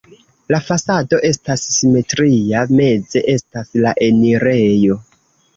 La 0.53 0.59
fasado 0.67 1.19
estas 1.29 1.65
simetria, 1.75 2.63
meze 2.79 3.23
estas 3.35 3.73
la 3.85 3.95
enirejo. 4.11 4.99